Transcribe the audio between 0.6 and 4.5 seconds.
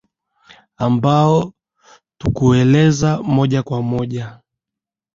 ambao tukueleza moja kwa moja